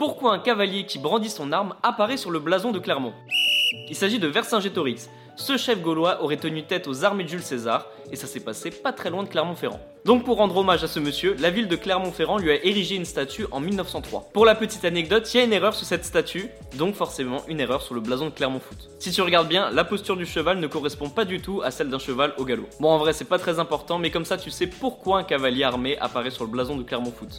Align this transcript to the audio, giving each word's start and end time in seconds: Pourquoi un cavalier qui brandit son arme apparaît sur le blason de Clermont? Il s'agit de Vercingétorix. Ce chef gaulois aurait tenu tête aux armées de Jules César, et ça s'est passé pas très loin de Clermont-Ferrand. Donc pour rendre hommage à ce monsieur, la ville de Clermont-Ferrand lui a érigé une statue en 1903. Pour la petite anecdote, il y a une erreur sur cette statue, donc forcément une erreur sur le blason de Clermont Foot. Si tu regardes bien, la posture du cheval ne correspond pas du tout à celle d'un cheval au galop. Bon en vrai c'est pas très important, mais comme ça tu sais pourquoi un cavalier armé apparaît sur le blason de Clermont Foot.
Pourquoi 0.00 0.32
un 0.32 0.38
cavalier 0.38 0.86
qui 0.86 0.98
brandit 0.98 1.28
son 1.28 1.52
arme 1.52 1.74
apparaît 1.82 2.16
sur 2.16 2.30
le 2.30 2.38
blason 2.38 2.72
de 2.72 2.78
Clermont? 2.78 3.12
Il 3.90 3.94
s'agit 3.94 4.18
de 4.18 4.28
Vercingétorix. 4.28 5.10
Ce 5.36 5.58
chef 5.58 5.82
gaulois 5.82 6.22
aurait 6.22 6.38
tenu 6.38 6.62
tête 6.62 6.88
aux 6.88 7.04
armées 7.04 7.24
de 7.24 7.28
Jules 7.28 7.42
César, 7.42 7.86
et 8.10 8.16
ça 8.16 8.26
s'est 8.26 8.40
passé 8.40 8.70
pas 8.70 8.94
très 8.94 9.10
loin 9.10 9.24
de 9.24 9.28
Clermont-Ferrand. 9.28 9.78
Donc 10.06 10.24
pour 10.24 10.38
rendre 10.38 10.56
hommage 10.56 10.82
à 10.82 10.88
ce 10.88 11.00
monsieur, 11.00 11.36
la 11.38 11.50
ville 11.50 11.68
de 11.68 11.76
Clermont-Ferrand 11.76 12.38
lui 12.38 12.50
a 12.50 12.64
érigé 12.64 12.96
une 12.96 13.04
statue 13.04 13.44
en 13.50 13.60
1903. 13.60 14.30
Pour 14.32 14.46
la 14.46 14.54
petite 14.54 14.86
anecdote, 14.86 15.28
il 15.34 15.36
y 15.36 15.40
a 15.40 15.44
une 15.44 15.52
erreur 15.52 15.74
sur 15.74 15.86
cette 15.86 16.06
statue, 16.06 16.48
donc 16.78 16.94
forcément 16.94 17.42
une 17.46 17.60
erreur 17.60 17.82
sur 17.82 17.94
le 17.94 18.00
blason 18.00 18.24
de 18.24 18.30
Clermont 18.30 18.60
Foot. 18.60 18.88
Si 19.00 19.12
tu 19.12 19.20
regardes 19.20 19.48
bien, 19.48 19.70
la 19.70 19.84
posture 19.84 20.16
du 20.16 20.24
cheval 20.24 20.60
ne 20.60 20.66
correspond 20.66 21.10
pas 21.10 21.26
du 21.26 21.42
tout 21.42 21.60
à 21.62 21.70
celle 21.70 21.90
d'un 21.90 21.98
cheval 21.98 22.32
au 22.38 22.46
galop. 22.46 22.70
Bon 22.80 22.88
en 22.88 22.96
vrai 22.96 23.12
c'est 23.12 23.26
pas 23.26 23.38
très 23.38 23.58
important, 23.58 23.98
mais 23.98 24.10
comme 24.10 24.24
ça 24.24 24.38
tu 24.38 24.50
sais 24.50 24.66
pourquoi 24.66 25.18
un 25.18 25.24
cavalier 25.24 25.64
armé 25.64 25.98
apparaît 25.98 26.30
sur 26.30 26.44
le 26.44 26.50
blason 26.50 26.78
de 26.78 26.84
Clermont 26.84 27.12
Foot. 27.12 27.38